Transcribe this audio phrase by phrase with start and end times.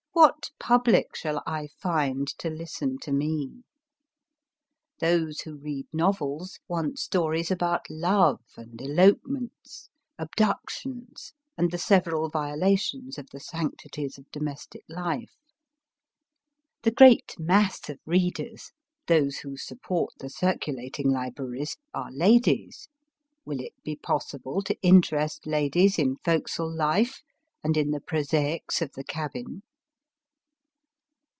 [0.13, 3.63] What public shall I find to listen to me?
[4.99, 13.17] Those who read novels want stories about love and elopements, abductions, and the several violations
[13.17, 15.37] of the sanctities of domestic life,
[16.83, 17.21] those
[19.39, 22.89] who support the circulating libraries are ladies.
[23.45, 27.21] Will it be possible to interest ladies in forecastle life
[27.63, 29.63] and in the prosaics of the cabin